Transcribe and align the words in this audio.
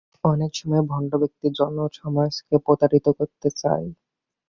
অনেক 0.23 0.51
সময়েই 0.55 0.87
ভণ্ডব্যক্তি 0.91 1.47
জনসমাজকে 1.59 2.55
প্রতারিত 2.65 3.05
করিতে 3.17 3.49
চায়। 3.61 3.87